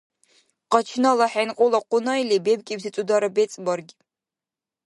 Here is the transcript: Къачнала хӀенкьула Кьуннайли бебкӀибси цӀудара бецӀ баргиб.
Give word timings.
Къачнала 0.71 1.27
хӀенкьула 1.31 1.79
Кьуннайли 1.89 2.43
бебкӀибси 2.45 2.89
цӀудара 2.95 3.29
бецӀ 3.35 3.57
баргиб. 3.65 3.99